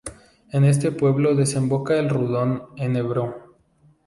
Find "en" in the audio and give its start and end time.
0.51-0.63, 2.75-2.95